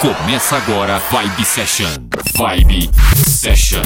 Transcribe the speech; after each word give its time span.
Começa 0.00 0.56
agora 0.56 1.02
Vibe 1.10 1.44
Session. 1.44 1.88
Vibe 2.36 2.88
Session. 3.38 3.82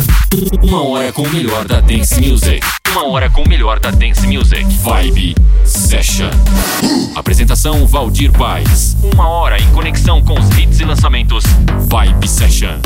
Uma 0.62 0.82
hora 0.82 1.12
com 1.12 1.20
o 1.20 1.28
melhor 1.28 1.66
da 1.66 1.82
dance 1.82 2.18
music. 2.18 2.66
Uma 2.90 3.06
hora 3.06 3.28
com 3.28 3.42
o 3.42 3.48
melhor 3.48 3.78
da 3.78 3.90
dance 3.90 4.26
music. 4.26 4.64
Vibe 4.82 5.34
Session. 5.66 6.30
Apresentação 7.14 7.86
Valdir 7.86 8.32
Paz. 8.32 8.96
Uma 9.12 9.28
hora 9.28 9.60
em 9.60 9.70
conexão 9.72 10.22
com 10.22 10.40
os 10.40 10.48
hits 10.56 10.80
e 10.80 10.84
lançamentos. 10.84 11.44
Vibe 11.86 12.26
Session. 12.26 12.80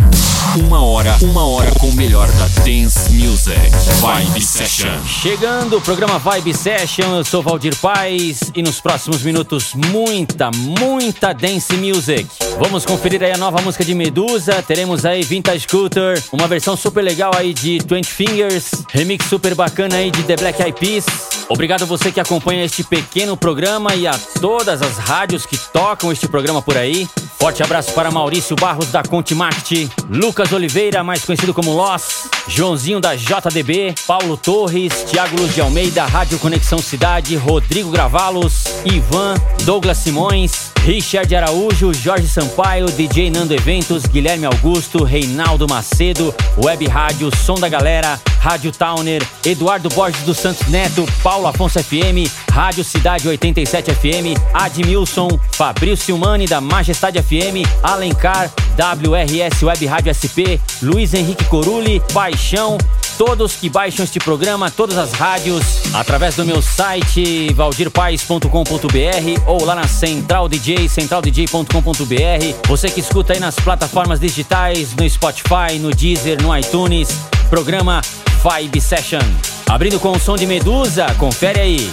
Uma 0.56 0.80
hora, 0.82 1.16
uma 1.20 1.46
hora 1.46 1.70
com 1.72 1.88
o 1.88 1.92
melhor 1.92 2.26
da 2.32 2.46
dance 2.62 3.12
music. 3.12 3.60
Vibe 4.00 4.40
Session. 4.40 5.04
Chegando 5.06 5.76
o 5.76 5.80
programa 5.80 6.18
Vibe 6.18 6.54
Session, 6.54 7.16
eu 7.16 7.24
sou 7.24 7.42
Valdir 7.42 7.76
Paz 7.76 8.40
e 8.54 8.62
nos 8.62 8.80
próximos 8.80 9.22
minutos 9.22 9.74
muita, 9.74 10.50
muita 10.50 11.32
dance 11.32 11.76
music. 11.76 12.26
Vamos 12.58 12.86
conferir 12.86 13.22
aí 13.22 13.32
a 13.32 13.36
nova 13.36 13.60
música 13.60 13.84
de 13.84 13.94
Medusa, 13.94 14.62
teremos 14.62 15.04
aí 15.04 15.22
Vintage 15.22 15.60
Scooter, 15.60 16.22
uma 16.32 16.48
versão 16.48 16.55
super 16.60 17.02
legal 17.02 17.32
aí 17.36 17.52
de 17.52 17.78
Twenty 17.78 18.08
Fingers, 18.08 18.84
remix 18.90 19.26
super 19.26 19.54
bacana 19.54 19.96
aí 19.96 20.10
de 20.10 20.22
The 20.22 20.36
Black 20.36 20.62
Eyed 20.62 20.78
Peas. 20.78 21.04
Obrigado 21.48 21.82
a 21.82 21.86
você 21.86 22.10
que 22.10 22.18
acompanha 22.18 22.64
este 22.64 22.82
pequeno 22.82 23.36
programa 23.36 23.94
e 23.94 24.06
a 24.06 24.18
todas 24.40 24.82
as 24.82 24.96
rádios 24.96 25.46
que 25.46 25.56
tocam 25.56 26.10
este 26.10 26.26
programa 26.26 26.60
por 26.60 26.76
aí. 26.76 27.08
Forte 27.38 27.62
abraço 27.62 27.92
para 27.92 28.10
Maurício 28.10 28.56
Barros 28.56 28.90
da 28.90 29.02
Conte 29.02 29.34
Market, 29.34 29.88
Lucas 30.08 30.52
Oliveira, 30.52 31.04
mais 31.04 31.24
conhecido 31.24 31.52
como 31.52 31.72
Loss, 31.72 32.28
Joãozinho 32.48 33.00
da 33.00 33.14
JDB, 33.14 33.94
Paulo 34.06 34.36
Torres, 34.36 34.92
Thiago 35.10 35.36
Luz 35.40 35.54
de 35.54 35.60
Almeida, 35.60 36.04
Rádio 36.06 36.38
Conexão 36.38 36.78
Cidade, 36.78 37.36
Rodrigo 37.36 37.90
Gravalos, 37.90 38.64
Ivan, 38.84 39.34
Douglas 39.64 39.98
Simões, 39.98 40.72
Richard 40.86 41.34
Araújo, 41.34 41.90
Jorge 42.04 42.28
Sampaio, 42.28 42.86
DJ 42.86 43.28
Nando 43.28 43.52
Eventos, 43.52 44.04
Guilherme 44.06 44.46
Augusto, 44.46 45.02
Reinaldo 45.02 45.66
Macedo, 45.68 46.32
Web 46.56 46.86
Rádio, 46.86 47.28
Som 47.34 47.56
da 47.56 47.68
Galera, 47.68 48.20
Rádio 48.38 48.70
Towner, 48.70 49.20
Eduardo 49.44 49.88
Borges 49.88 50.22
dos 50.22 50.36
Santos 50.36 50.68
Neto, 50.68 51.04
Paulo 51.24 51.48
Afonso 51.48 51.80
FM, 51.80 52.30
Rádio 52.52 52.84
Cidade 52.84 53.26
87 53.26 53.90
FM, 53.90 54.40
Admilson, 54.54 55.28
Fabrício 55.50 56.06
Silmani 56.06 56.46
da 56.46 56.60
Majestade 56.60 57.20
FM, 57.20 57.66
Alencar, 57.82 58.48
WRS 58.76 59.64
Web 59.64 59.86
Rádio 59.86 60.14
SP, 60.14 60.60
Luiz 60.80 61.12
Henrique 61.14 61.46
Corulli, 61.46 62.00
Paixão, 62.14 62.78
todos 63.16 63.54
que 63.54 63.68
baixam 63.68 64.04
este 64.04 64.18
programa, 64.18 64.70
todas 64.70 64.96
as 64.98 65.12
rádios, 65.12 65.64
através 65.94 66.36
do 66.36 66.44
meu 66.44 66.60
site 66.62 67.52
valdirpaes.com.br 67.54 69.42
ou 69.46 69.64
lá 69.64 69.74
na 69.74 69.88
Central 69.88 70.48
DJ, 70.48 70.88
centraldj.com.br. 70.88 72.68
Você 72.68 72.88
que 72.88 73.00
escuta 73.00 73.32
aí 73.32 73.40
nas 73.40 73.56
plataformas 73.56 74.20
digitais, 74.20 74.94
no 74.94 75.08
Spotify, 75.08 75.78
no 75.80 75.90
Deezer, 75.90 76.40
no 76.42 76.56
iTunes, 76.56 77.08
programa 77.48 78.00
Vibe 78.42 78.80
Session. 78.80 79.22
Abrindo 79.68 79.98
com 79.98 80.12
o 80.12 80.20
som 80.20 80.36
de 80.36 80.46
Medusa, 80.46 81.06
confere 81.18 81.60
aí. 81.60 81.92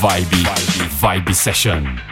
Vibe, 0.00 0.36
Vibe, 0.36 0.90
Vibe 1.00 1.34
Session. 1.34 2.09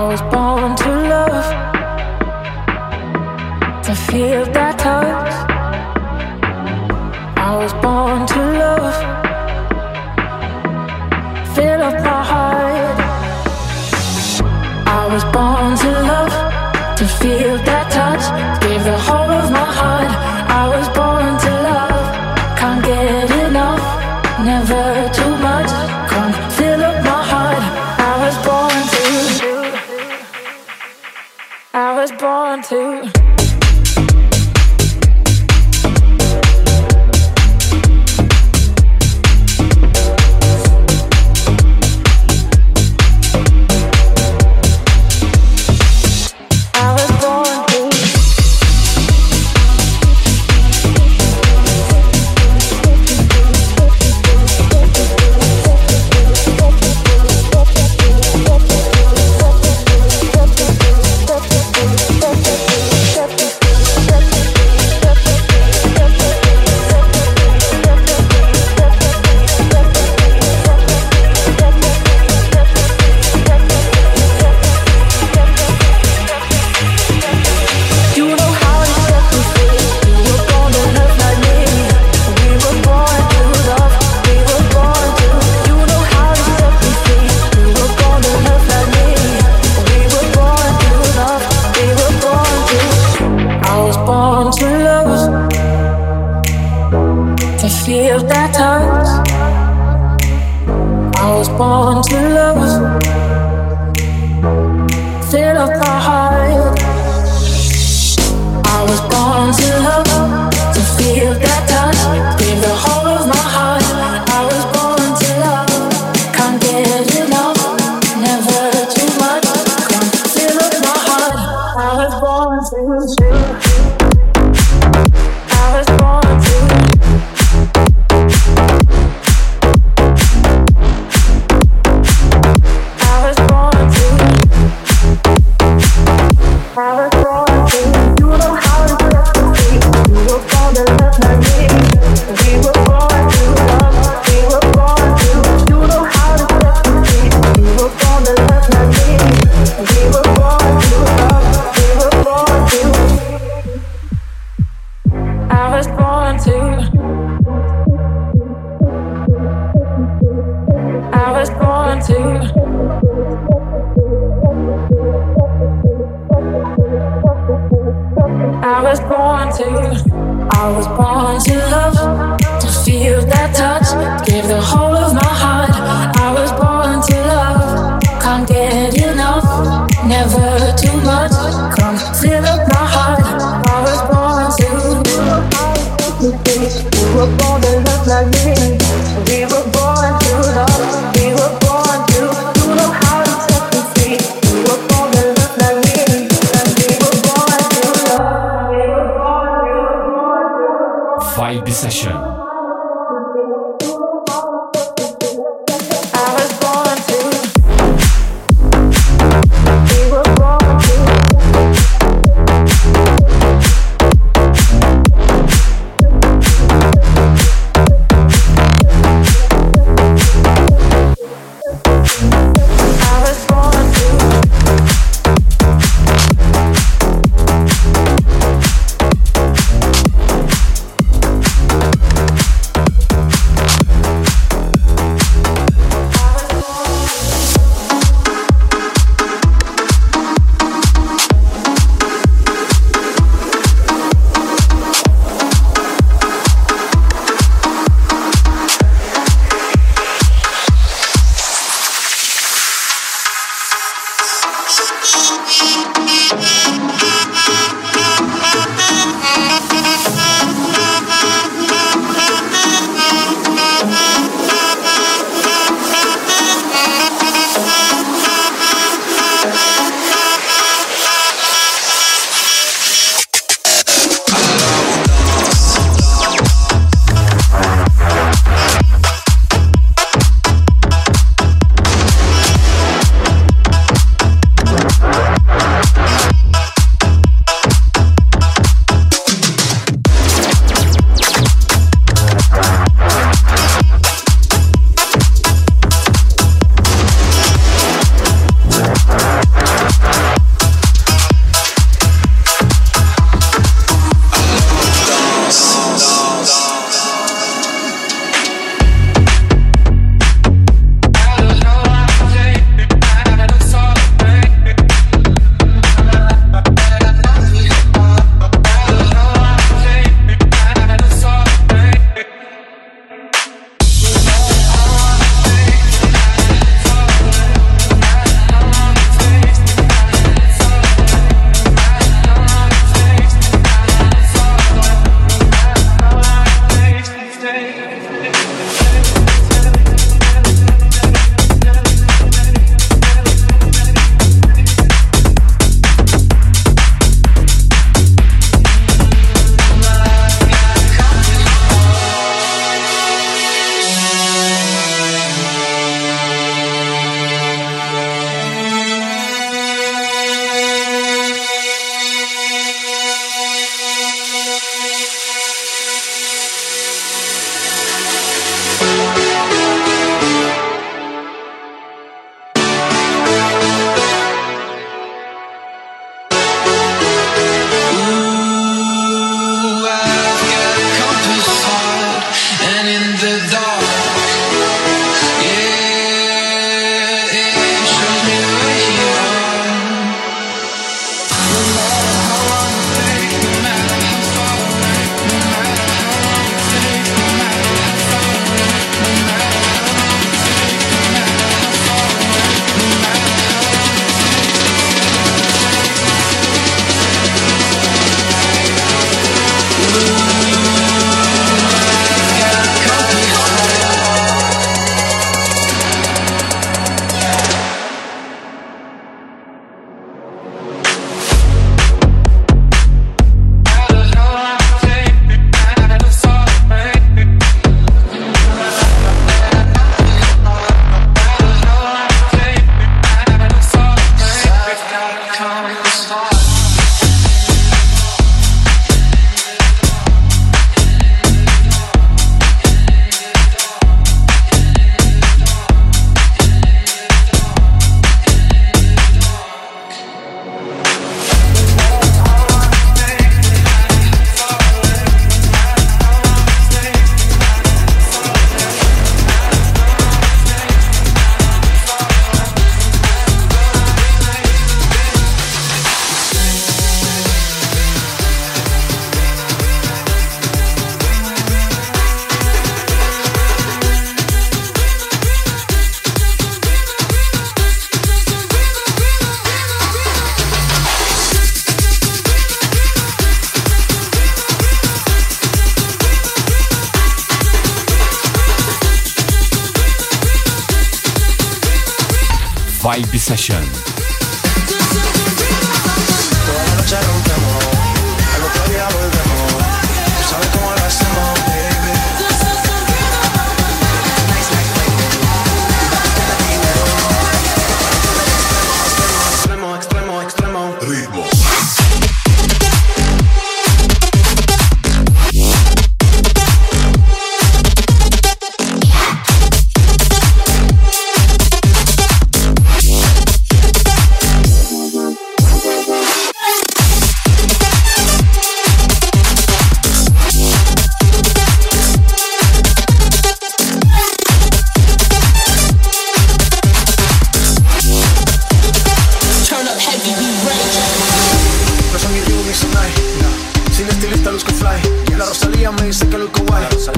I 0.00 0.04
was 0.04 0.22
born 0.22 0.74
to 0.76 0.90
love, 1.12 1.48
to 3.84 3.94
feel 3.94 4.46
that 4.56 4.78
touch. 4.78 5.32
I 7.36 7.50
was 7.62 7.72
born 7.84 8.26
to 8.32 8.40
love, 8.62 8.96
fill 11.54 11.82
up 11.82 11.96
my 12.02 12.22
heart. 12.32 12.98
I 14.88 15.02
was 15.12 15.24
born 15.36 15.76
to 15.84 15.99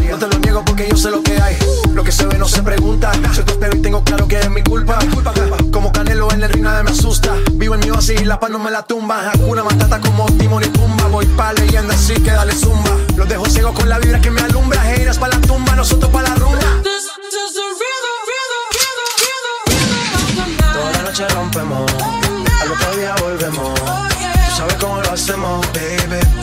No 0.00 0.18
te 0.18 0.26
lo 0.26 0.38
niego 0.38 0.64
porque 0.64 0.88
yo 0.88 0.96
sé 0.96 1.10
lo 1.10 1.22
que 1.22 1.40
hay. 1.40 1.56
Lo 1.92 2.02
que 2.02 2.12
se 2.12 2.26
ve 2.26 2.38
no 2.38 2.48
se 2.48 2.62
pregunta. 2.62 3.12
Yo 3.34 3.44
te 3.44 3.52
espero 3.52 3.76
y 3.76 3.82
tengo 3.82 4.02
claro 4.02 4.26
que 4.26 4.38
es 4.38 4.50
mi 4.50 4.62
culpa. 4.62 4.98
Como 5.70 5.92
Canelo 5.92 6.32
en 6.32 6.42
el 6.42 6.48
ring 6.48 6.64
nadie 6.64 6.82
me 6.82 6.90
asusta. 6.90 7.34
Vivo 7.52 7.74
en 7.74 7.80
mi 7.80 7.90
oasis 7.90 8.20
y 8.20 8.24
la 8.24 8.40
paz 8.40 8.50
no 8.50 8.58
me 8.58 8.70
la 8.70 8.82
tumba. 8.82 9.30
Hakuna 9.30 9.64
Matata 9.64 10.00
como 10.00 10.26
Timon 10.38 10.62
y 10.64 10.68
Pumba. 10.68 11.08
Voy 11.08 11.26
pa' 11.26 11.52
leyenda 11.52 11.94
así 11.94 12.14
que 12.14 12.30
dale 12.30 12.54
zumba. 12.54 12.90
Los 13.16 13.28
dejo 13.28 13.44
ciego 13.46 13.74
con 13.74 13.88
la 13.88 13.98
vibra 13.98 14.20
que 14.20 14.30
me 14.30 14.40
alumbra. 14.40 14.90
Heiras 14.94 15.18
pa' 15.18 15.28
la 15.28 15.40
tumba, 15.40 15.74
nosotros 15.74 16.10
pa' 16.10 16.22
la 16.22 16.34
rumba. 16.36 16.82
Toda 20.72 20.92
la 20.92 21.02
noche 21.02 21.28
rompemos. 21.28 21.92
Al 22.62 22.72
otro 22.72 22.96
día 22.96 23.14
volvemos. 23.20 23.80
Oh 23.80 24.08
Tú 24.48 24.56
sabes 24.56 24.74
cómo 24.74 25.00
lo 25.00 25.12
hacemos, 25.12 25.66
baby 25.72 26.42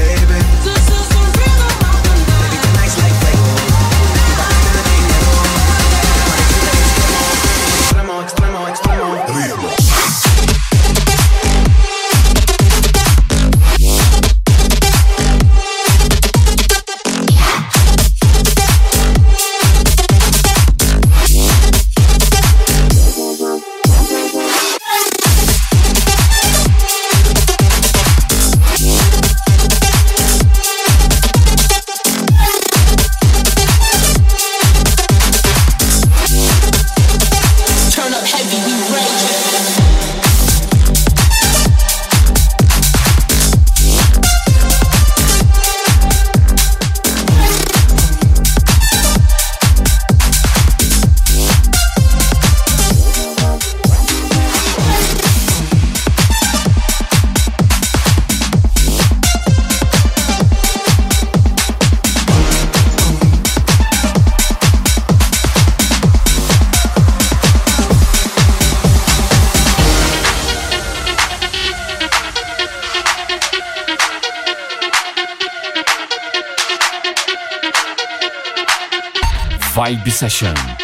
Session. 80.11 80.80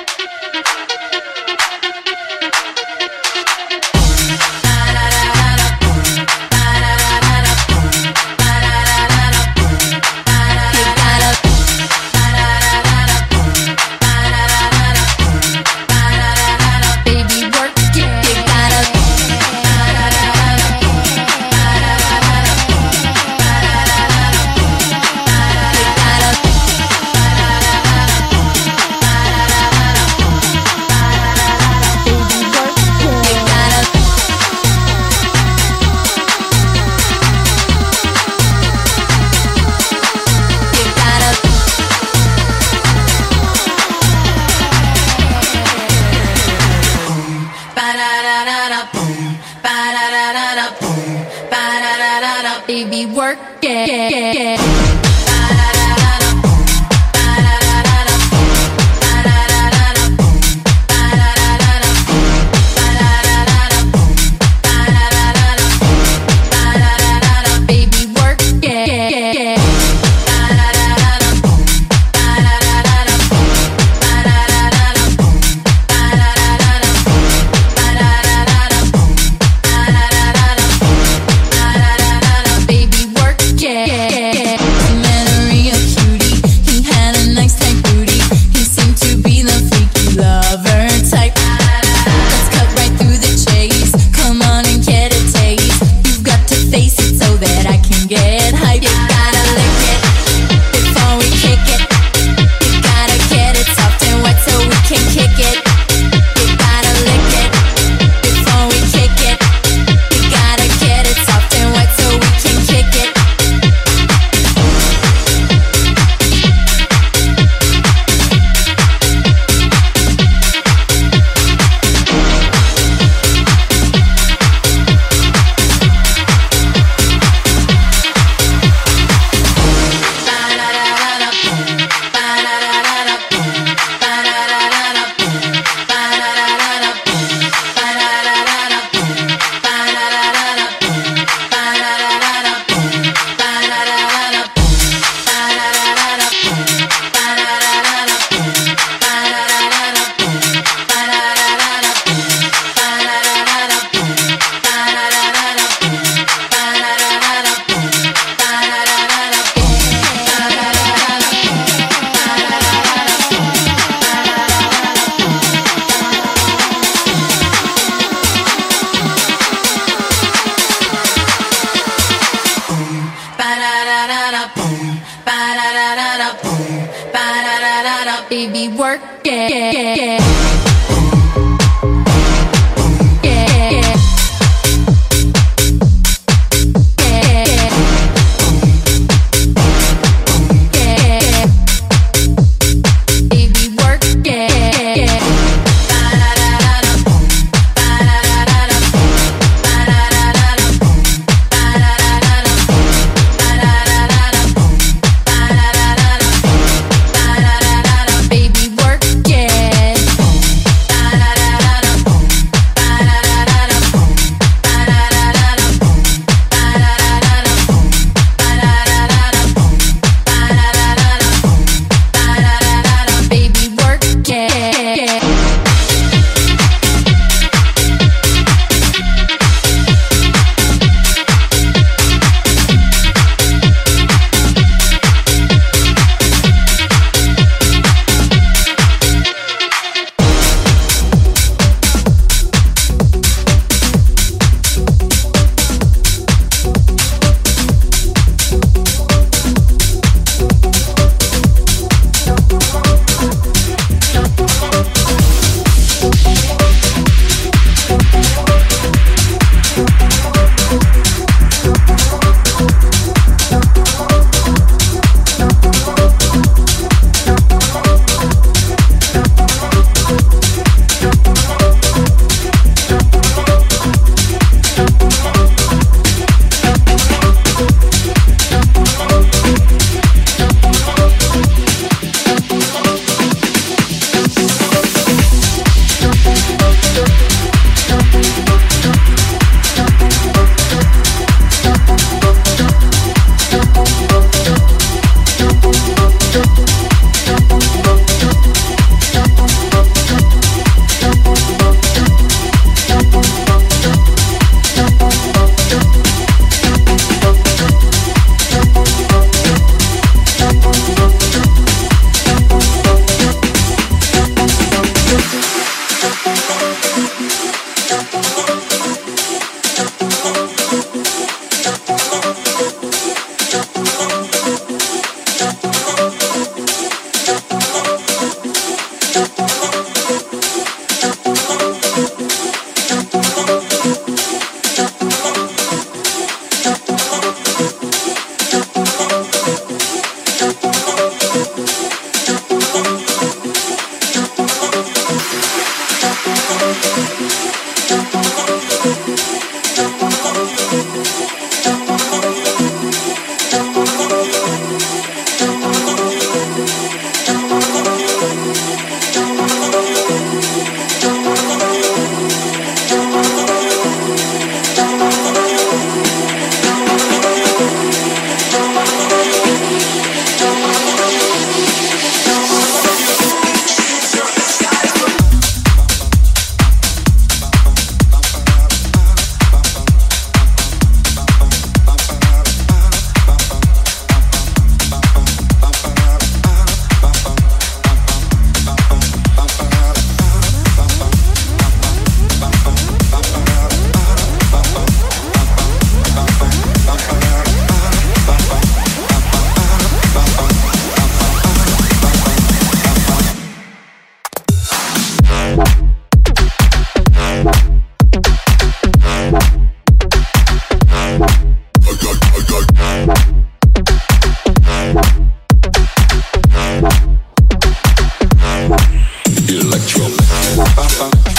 Bye. 420.97 421.37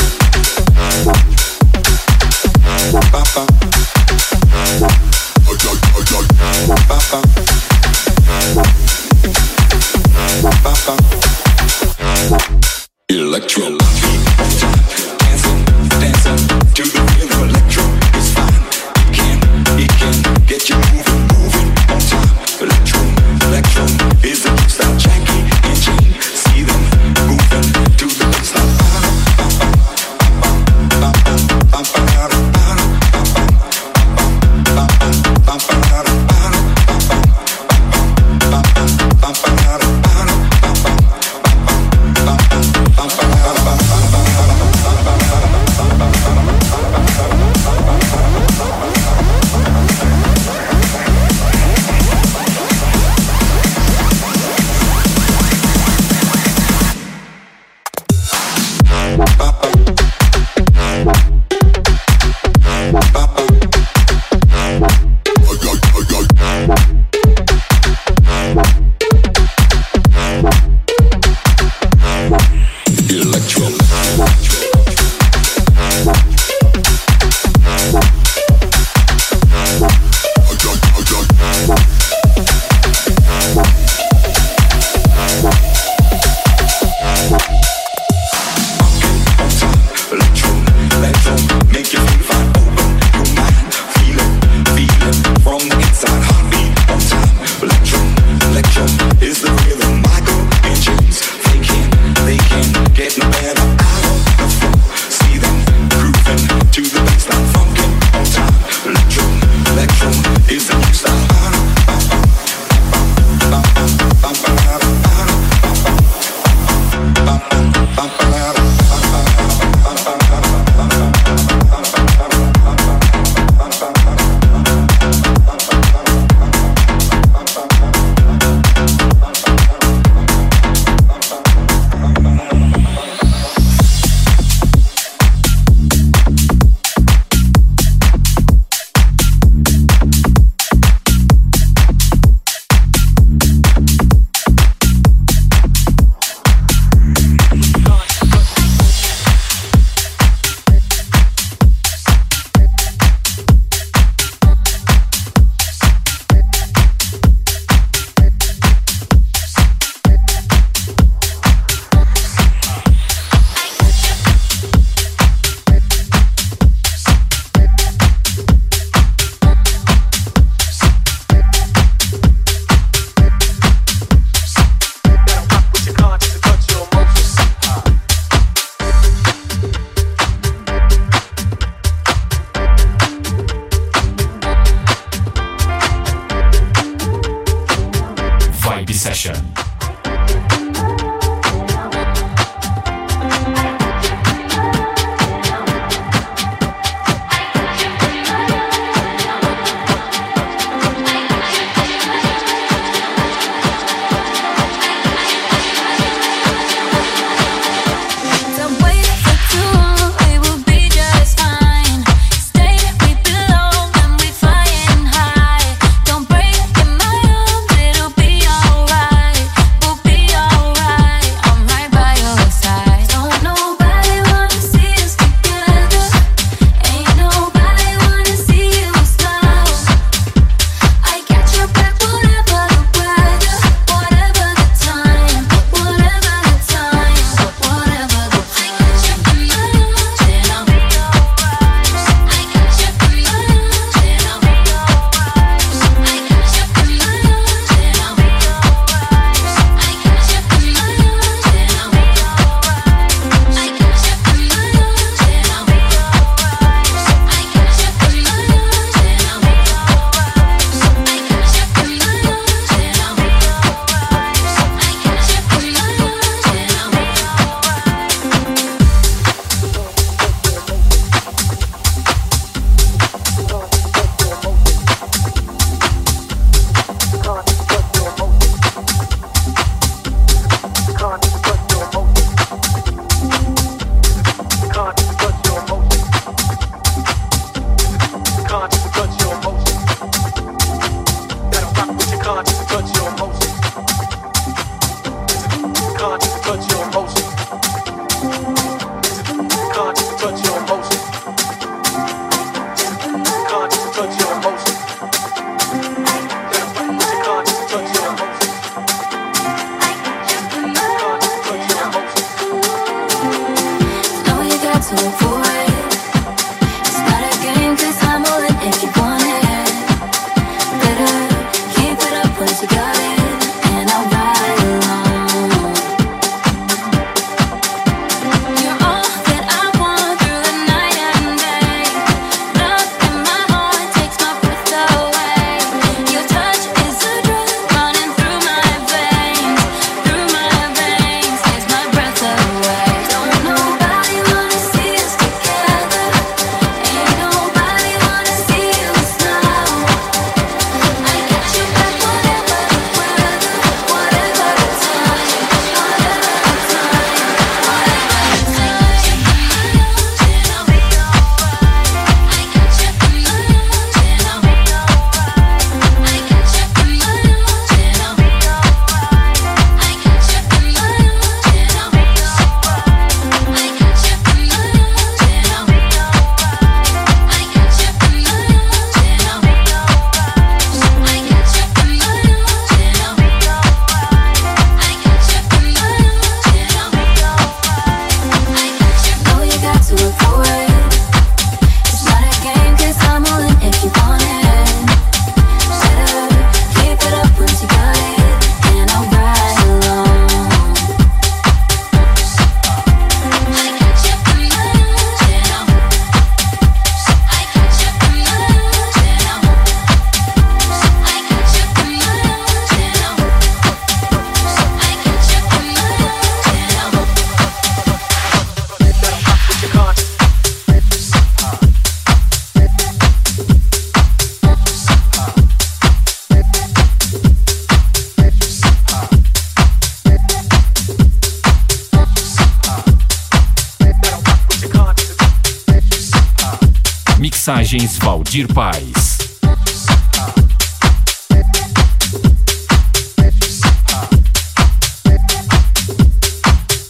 Mixagens 437.48 437.96
Valdir 437.96 438.46
Paz. 438.52 439.16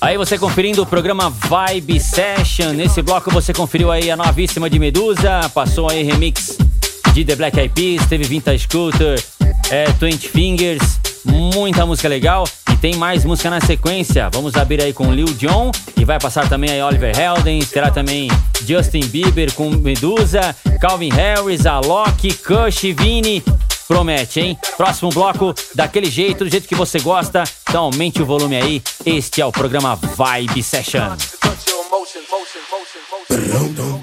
Aí 0.00 0.16
você 0.16 0.36
conferindo 0.36 0.82
o 0.82 0.86
programa 0.86 1.30
Vibe 1.30 2.00
Session. 2.00 2.72
Nesse 2.72 3.00
bloco 3.02 3.30
você 3.30 3.52
conferiu 3.52 3.92
aí 3.92 4.10
a 4.10 4.16
novíssima 4.16 4.68
de 4.68 4.80
Medusa, 4.80 5.48
passou 5.54 5.88
aí 5.88 6.02
remix 6.02 6.58
de 7.14 7.24
The 7.24 7.36
Black 7.36 7.56
Eyed 7.56 7.72
Peas, 7.72 8.08
teve 8.08 8.24
Vintage 8.24 8.64
Scooter, 8.64 9.22
é, 9.70 9.84
Twenty 9.92 10.28
Fingers, 10.28 10.98
muita 11.24 11.86
música 11.86 12.08
legal. 12.08 12.42
Tem 12.80 12.96
mais 12.96 13.24
música 13.24 13.50
na 13.50 13.60
sequência. 13.60 14.28
Vamos 14.32 14.54
abrir 14.56 14.82
aí 14.82 14.92
com 14.92 15.12
Lil 15.12 15.32
Jon 15.34 15.70
e 15.96 16.04
vai 16.04 16.18
passar 16.18 16.48
também 16.48 16.70
aí 16.70 16.82
Oliver 16.82 17.18
Heldens, 17.18 17.70
terá 17.70 17.90
também 17.90 18.28
Justin 18.64 19.06
Bieber 19.06 19.52
com 19.54 19.70
Medusa, 19.70 20.54
Calvin 20.80 21.10
Harris, 21.10 21.66
Alok, 21.66 22.32
Kush, 22.34 22.82
Vini. 22.96 23.42
Promete, 23.86 24.40
hein? 24.40 24.58
Próximo 24.76 25.10
bloco, 25.10 25.54
daquele 25.74 26.10
jeito, 26.10 26.44
do 26.44 26.50
jeito 26.50 26.68
que 26.68 26.74
você 26.74 27.00
gosta. 27.00 27.42
Então 27.68 27.84
aumente 27.84 28.20
o 28.22 28.26
volume 28.26 28.56
aí. 28.56 28.82
Este 29.04 29.40
é 29.40 29.46
o 29.46 29.50
programa 29.50 29.96
Vibe 29.96 30.62
Session. 30.62 31.16
so 33.28 33.97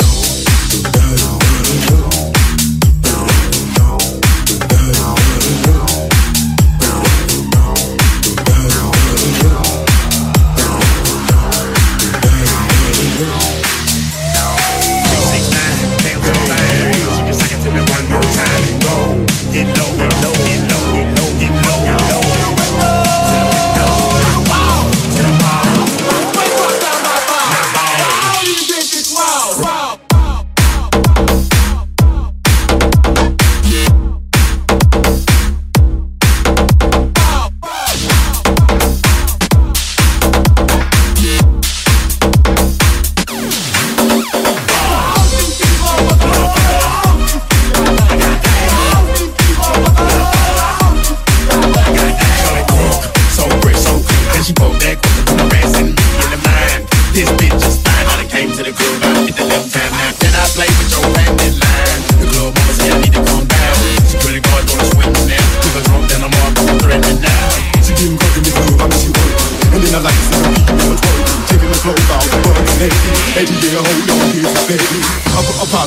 the 58.65 58.73
I 59.04 59.25
hit 59.25 59.36
the 59.36 59.45
left 59.45 59.75
hand 59.75 59.94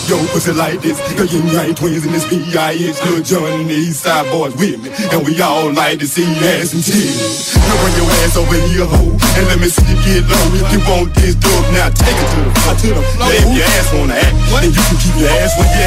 Your 0.09 0.25
pussy 0.33 0.53
like 0.53 0.81
this. 0.81 0.97
The 1.21 1.27
yin 1.29 1.47
yang 1.53 1.75
twins 1.75 2.07
in 2.07 2.12
this 2.12 2.25
B.I.H. 2.25 2.97
Lil 3.05 3.21
John 3.21 3.44
and 3.61 3.68
the 3.68 3.75
East 3.75 4.01
Side 4.01 4.25
boys 4.33 4.57
with 4.57 4.81
me. 4.81 4.88
And 5.12 5.21
we 5.21 5.37
all 5.42 5.71
like 5.71 5.99
to 6.01 6.09
see 6.09 6.25
ass 6.25 6.73
and 6.73 6.81
titties. 6.81 7.53
Now 7.53 7.77
bring 7.85 7.92
your 8.01 8.09
ass 8.25 8.37
over 8.40 8.57
here, 8.73 8.88
ho. 8.88 9.05
And 9.37 9.44
let 9.53 9.61
me 9.61 9.68
see 9.68 9.85
you 9.85 10.01
get 10.01 10.25
low. 10.25 10.64
If 10.64 10.73
you 10.73 10.81
want 10.88 11.12
this 11.12 11.35
dub, 11.35 11.64
now 11.77 11.92
take 11.92 12.16
it 12.16 12.25
to 12.25 12.40
the 12.40 12.53
floor. 12.57 12.73
To 12.73 12.88
the 12.88 13.05
floor. 13.05 13.29
If 13.37 13.53
your 13.53 13.68
ass 13.68 13.92
wanna 13.92 14.16
act, 14.16 14.37
then 14.49 14.73
you 14.73 14.81
can 14.81 14.97
keep 14.97 15.14
your 15.21 15.29
ass 15.29 15.53
where 15.61 15.68
you 15.77 15.85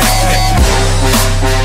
at. 1.58 1.61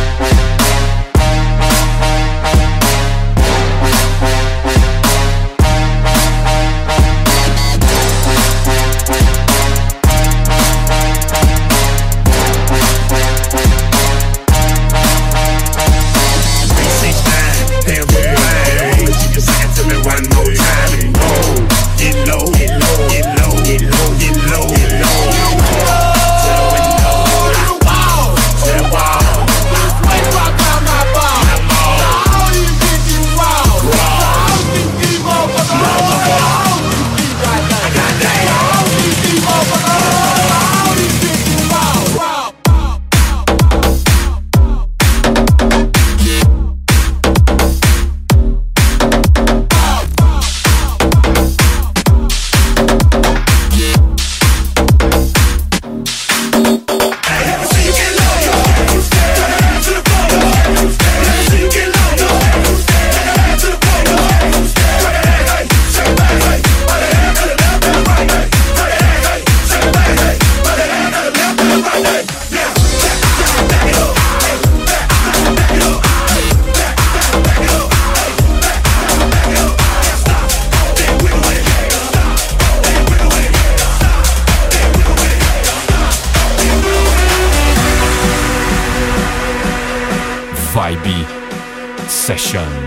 Session. 92.26 92.85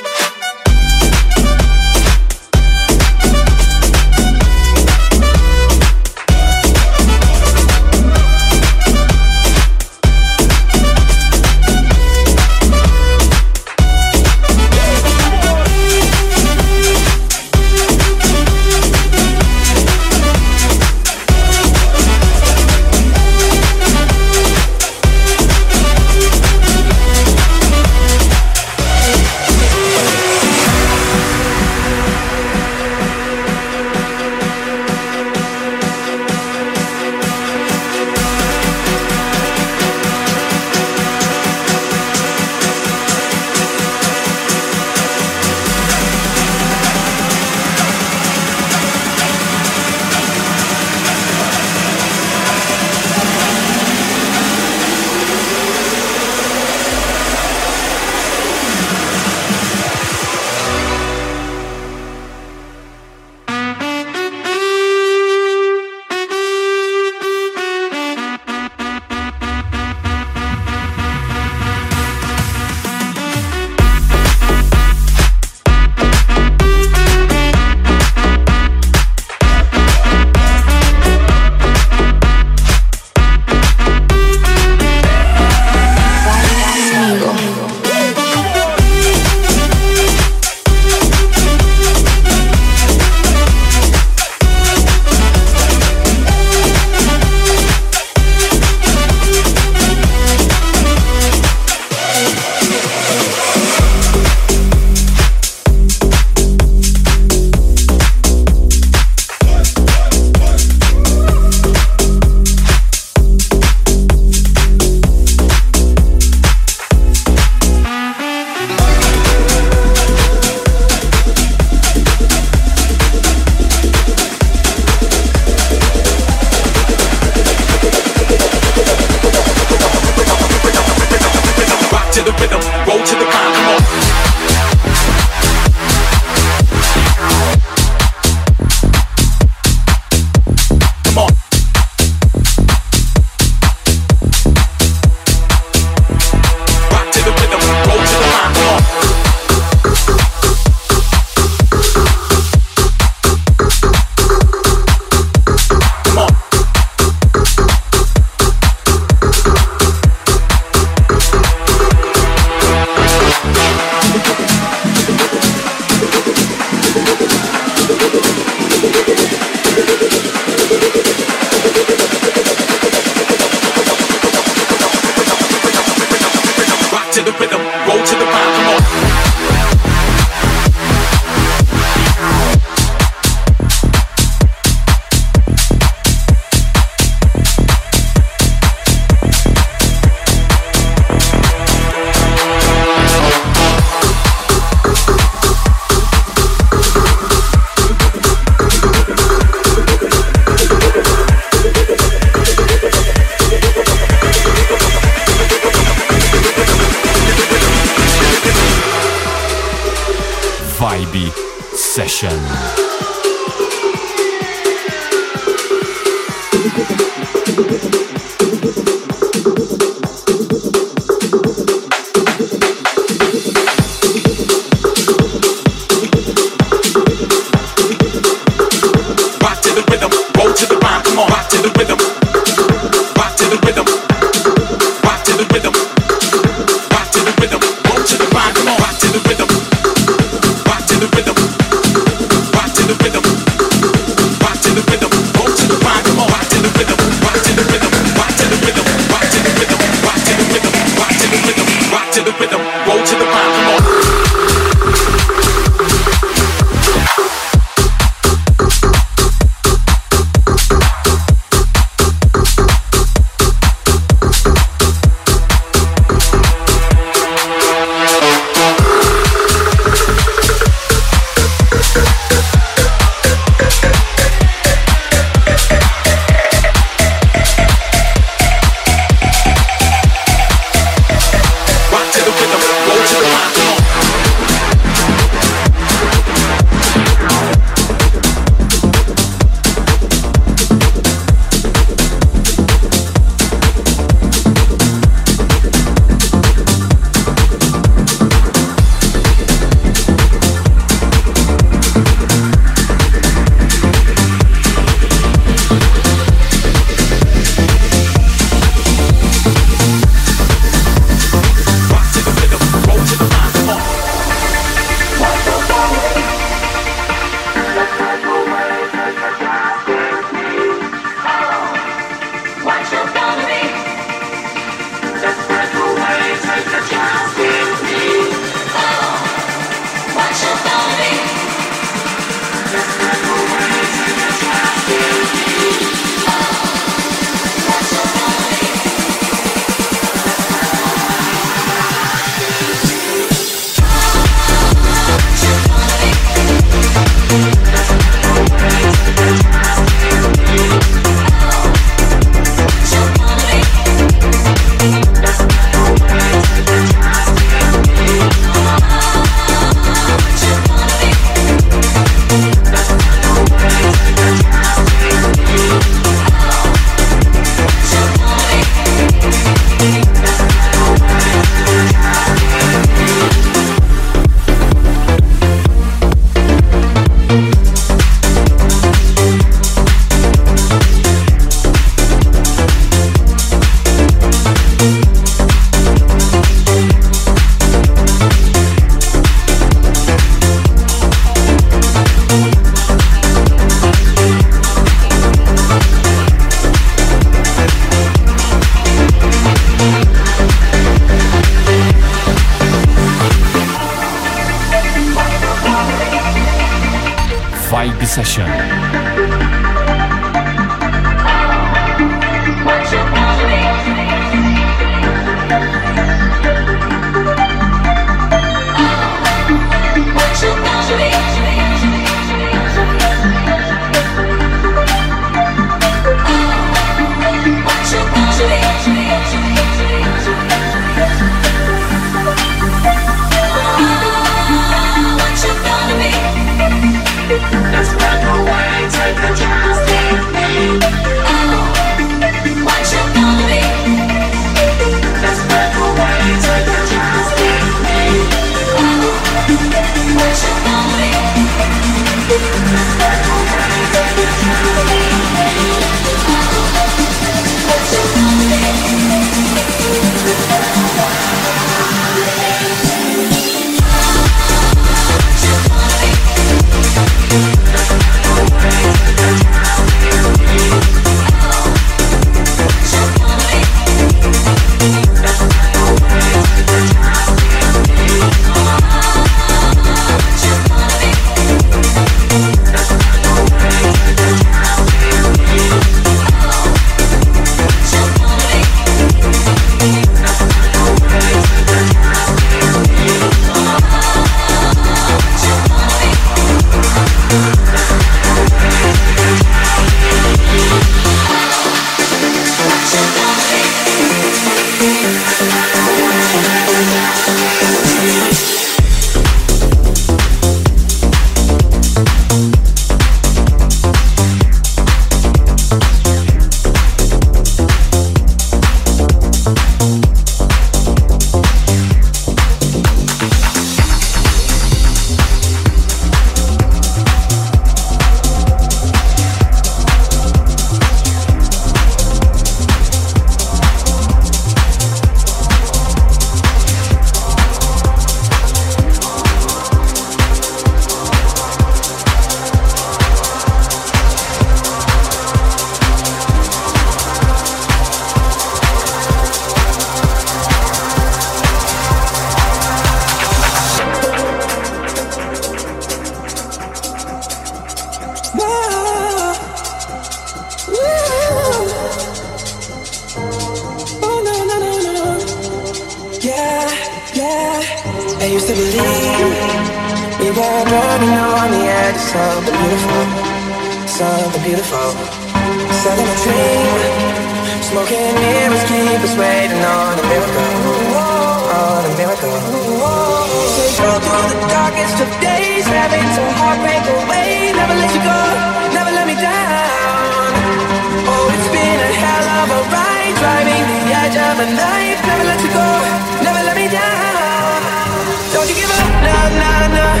Don't 598.41 598.49
you 598.49 598.55
give 598.55 598.71
up, 598.71 599.03
nah, 599.03 599.29
nah, 599.37 599.67
nah. 599.67 600.00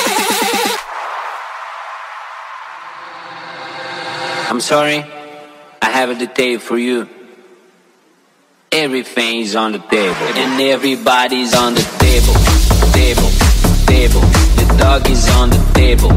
table, 0.00 0.06
table, 2.78 3.22
I'm 4.50 4.60
sorry, 4.60 5.06
I 5.80 5.88
have 5.88 6.10
a 6.10 6.16
detail 6.16 6.58
for 6.58 6.76
you. 6.76 7.08
Everything's 8.72 9.54
on 9.54 9.70
the 9.70 9.78
table, 9.78 10.16
and 10.16 10.60
everybody's 10.60 11.54
on 11.54 11.74
the 11.74 11.82
table, 12.00 12.34
table 12.92 13.47
dog 14.78 15.10
is 15.10 15.28
on 15.30 15.50
the 15.50 15.58
table, 15.74 16.10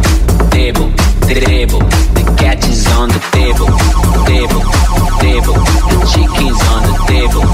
table, 0.50 0.92
table. 1.28 1.80
The 2.14 2.24
cat 2.38 2.64
is 2.70 2.88
on 2.98 3.10
the 3.10 3.20
table, 3.34 3.68
table, 4.30 4.62
table. 5.20 5.58
The 5.92 5.98
chicken's 6.12 6.62
on 6.74 6.82
the 6.90 6.96
table, 7.10 7.46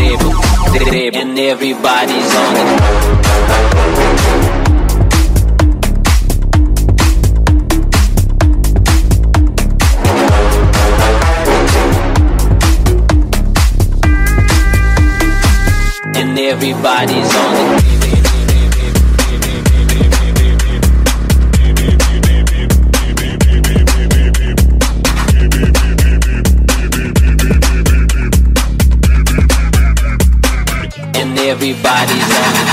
table, 0.00 0.32
table. 0.72 1.20
And 1.20 1.38
everybody's 1.38 2.34
on 2.34 2.54
the 2.54 2.64
table. 2.80 3.36
And 16.16 16.38
everybody's 16.38 17.34
on 17.34 17.52
the 17.54 17.80
table. 17.82 17.95
everybody's 31.56 32.38
on 32.38 32.65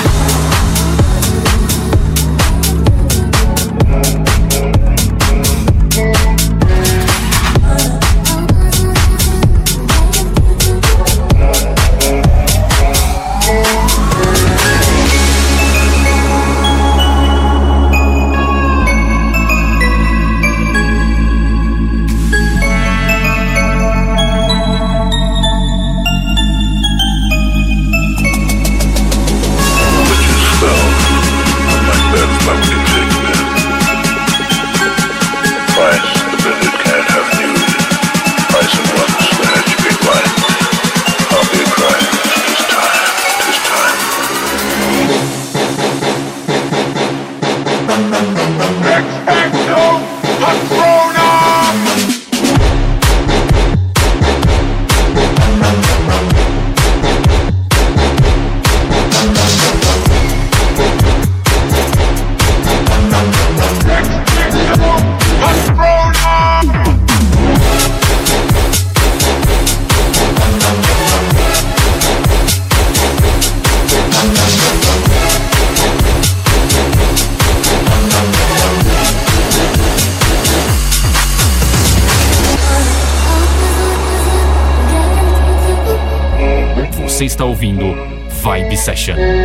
session. 88.83 89.42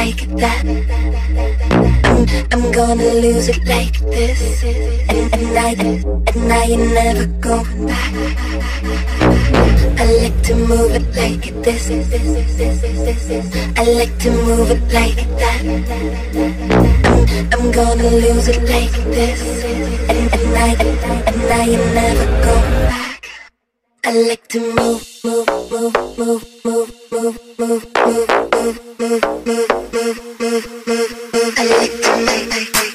Like 0.00 0.22
that. 0.42 0.64
I'm, 2.08 2.20
I'm 2.52 2.72
gonna 2.72 3.10
lose 3.24 3.48
it 3.48 3.62
like 3.66 3.96
this. 4.16 4.40
And, 5.10 5.26
and 5.36 5.58
I, 5.66 5.70
and 6.32 6.52
I 6.60 6.62
ain't 6.72 6.88
never 7.00 7.26
going 7.46 7.86
back. 7.86 8.12
I 10.00 10.04
like 10.22 10.38
to 10.48 10.54
move 10.70 10.92
it 10.98 11.06
like 11.22 11.44
this. 11.66 11.84
I 13.80 13.84
like 13.98 14.14
to 14.24 14.30
move 14.48 14.68
it 14.74 14.82
like 14.98 15.20
that. 15.42 15.60
I'm, 17.10 17.42
I'm 17.54 17.66
gonna 17.70 18.10
lose 18.24 18.48
it 18.48 18.62
like 18.74 18.96
this. 19.16 19.40
And, 20.12 20.26
and 20.36 20.56
I, 20.66 20.70
and 21.30 21.40
I 21.52 21.64
ain't 21.74 21.94
never 21.94 22.26
going 22.46 22.72
back. 22.88 23.09
I 24.02 24.12
like 24.28 24.48
to 24.48 24.60
move, 24.60 25.06
move, 25.24 25.46
move, 25.70 25.94
move, 26.18 26.44
move, 26.64 26.90
move, 27.12 27.38
move, 27.58 27.58
move, 27.58 27.86
move, 28.00 28.40
move, 28.48 29.20
move, 29.20 29.60
move, 29.60 30.20
move, 30.40 30.86
move. 30.86 31.54
I 31.58 31.66
like 31.66 32.02
to 32.02 32.12
I 32.26 32.89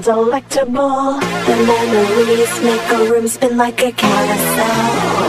still 0.00 0.24
delectable. 0.24 1.20
The 1.46 1.56
memories 1.70 2.62
make 2.62 2.90
a 2.90 3.10
room 3.10 3.28
spin 3.28 3.56
like 3.56 3.80
a 3.80 3.92
carousel. 3.92 5.28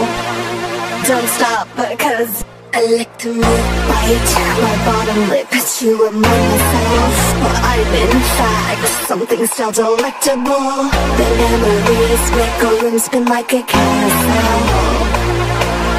Don't 1.05 1.27
stop 1.27 1.67
because 1.75 2.45
I 2.73 2.85
like 2.97 3.17
to 3.19 3.33
move. 3.33 3.63
Bite 3.89 4.33
my 4.65 4.75
bottom 4.85 5.29
lip 5.29 5.49
to 5.49 5.87
remind 6.05 6.23
myself. 6.23 7.15
Well, 7.41 7.57
I'm 7.71 7.93
in 7.93 8.19
fact 8.37 8.87
something 9.07 9.45
still 9.45 9.71
delectable. 9.71 10.89
The 11.19 11.27
memories 11.41 12.23
make 12.39 12.63
a 12.63 12.71
room 12.81 12.99
spin 12.99 13.25
like 13.25 13.53
a 13.53 13.61
carousel. 13.61 14.59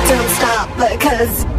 Don't 0.08 0.30
stop 0.38 0.68
because 0.76 1.55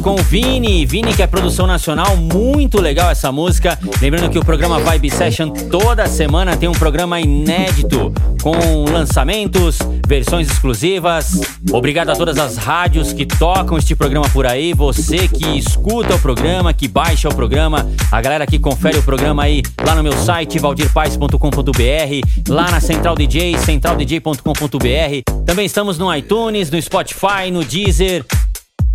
Com 0.00 0.14
o 0.14 0.22
Vini. 0.22 0.86
Vini, 0.86 1.12
que 1.12 1.22
é 1.22 1.26
produção 1.26 1.66
nacional, 1.66 2.16
muito 2.16 2.80
legal 2.80 3.10
essa 3.10 3.30
música. 3.30 3.78
Lembrando 4.00 4.30
que 4.30 4.38
o 4.38 4.44
programa 4.44 4.78
Vibe 4.78 5.10
Session 5.10 5.50
toda 5.50 6.06
semana 6.06 6.56
tem 6.56 6.68
um 6.68 6.72
programa 6.72 7.20
inédito 7.20 8.12
com 8.42 8.84
lançamentos, 8.90 9.78
versões 10.06 10.50
exclusivas. 10.50 11.40
Obrigado 11.70 12.10
a 12.10 12.16
todas 12.16 12.38
as 12.38 12.56
rádios 12.56 13.12
que 13.12 13.24
tocam 13.24 13.78
este 13.78 13.94
programa 13.94 14.28
por 14.30 14.46
aí. 14.46 14.72
Você 14.74 15.28
que 15.28 15.58
escuta 15.58 16.14
o 16.14 16.18
programa, 16.18 16.72
que 16.72 16.88
baixa 16.88 17.28
o 17.28 17.34
programa, 17.34 17.88
a 18.10 18.20
galera 18.20 18.46
que 18.46 18.58
confere 18.58 18.98
o 18.98 19.02
programa 19.02 19.44
aí 19.44 19.62
lá 19.86 19.94
no 19.94 20.02
meu 20.02 20.12
site 20.12 20.58
valdirpaes.com.br, 20.58 22.48
lá 22.48 22.70
na 22.70 22.80
Central 22.80 23.14
DJ, 23.14 23.56
centraldj.com.br. 23.58 25.44
Também 25.46 25.66
estamos 25.66 25.98
no 25.98 26.14
iTunes, 26.14 26.70
no 26.70 26.80
Spotify, 26.80 27.50
no 27.52 27.64
Deezer. 27.64 28.24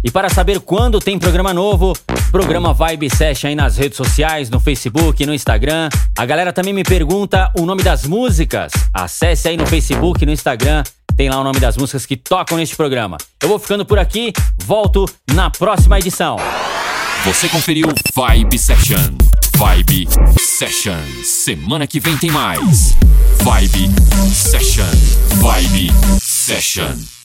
E 0.04 0.12
para 0.12 0.30
saber 0.30 0.60
quando 0.60 1.00
tem 1.00 1.18
programa 1.18 1.54
novo, 1.54 1.94
programa 2.32 2.74
Vibe 2.74 3.10
Session 3.10 3.50
aí 3.50 3.56
nas 3.56 3.78
redes 3.78 3.98
sociais, 3.98 4.50
no 4.50 4.60
Facebook, 4.60 5.26
no 5.26 5.34
Instagram. 5.34 5.90
A 6.18 6.26
galera 6.26 6.54
também 6.54 6.74
me 6.74 6.84
pergunta 6.84 7.52
o 7.58 7.66
nome 7.66 7.84
das 7.84 8.06
músicas. 8.06 8.72
Acesse 8.94 9.48
aí 9.48 9.58
no 9.58 9.66
Facebook, 9.66 10.26
no 10.26 10.32
Instagram, 10.32 10.84
tem 11.16 11.30
lá 11.30 11.42
o 11.42 11.44
nome 11.44 11.60
das 11.60 11.76
músicas 11.76 12.06
que 12.06 12.16
tocam 12.16 12.58
neste 12.58 12.76
programa. 12.76 13.18
Eu 13.42 13.50
vou 13.50 13.58
ficando 13.58 13.86
por 13.86 13.98
aqui, 13.98 14.32
volto 14.64 15.06
na 15.34 15.50
próxima 15.50 15.98
edição. 15.98 16.38
Você 17.26 17.50
conferiu 17.50 17.88
Vibe 18.16 18.58
Session. 18.58 19.18
Vibe 19.58 20.08
Session. 20.40 21.02
Semana 21.24 21.88
que 21.88 22.00
vem 22.00 22.16
tem 22.18 22.30
mais. 22.30 22.96
Vibe 23.42 23.90
Session. 24.32 24.86
Vibe 25.42 25.92
Session. 26.22 27.08